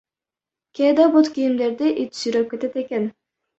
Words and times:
Кээде 0.77 1.05
бут 1.17 1.27
кийимдерди 1.35 1.87
ит 2.05 2.09
сүйрөп 2.19 2.47
кетет 2.57 2.73
экен. 2.85 3.03